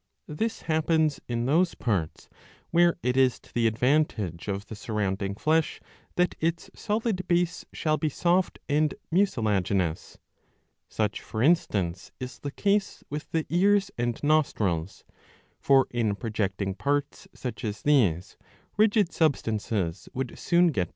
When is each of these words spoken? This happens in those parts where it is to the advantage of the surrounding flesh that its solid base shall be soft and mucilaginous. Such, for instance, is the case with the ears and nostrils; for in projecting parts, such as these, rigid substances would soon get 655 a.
This 0.27 0.63
happens 0.63 1.19
in 1.27 1.45
those 1.45 1.75
parts 1.75 2.27
where 2.71 2.97
it 3.03 3.15
is 3.15 3.39
to 3.39 3.53
the 3.53 3.67
advantage 3.67 4.47
of 4.47 4.65
the 4.65 4.75
surrounding 4.75 5.35
flesh 5.35 5.79
that 6.15 6.33
its 6.39 6.71
solid 6.73 7.27
base 7.27 7.65
shall 7.71 7.97
be 7.97 8.09
soft 8.09 8.57
and 8.67 8.95
mucilaginous. 9.11 10.17
Such, 10.89 11.21
for 11.21 11.43
instance, 11.43 12.11
is 12.19 12.39
the 12.39 12.49
case 12.49 13.03
with 13.11 13.29
the 13.29 13.45
ears 13.49 13.91
and 13.95 14.19
nostrils; 14.23 15.03
for 15.59 15.85
in 15.91 16.15
projecting 16.15 16.73
parts, 16.73 17.27
such 17.35 17.63
as 17.63 17.83
these, 17.83 18.37
rigid 18.77 19.13
substances 19.13 20.09
would 20.15 20.29
soon 20.31 20.69
get 20.69 20.87
655 20.87 20.87
a. 20.87 20.89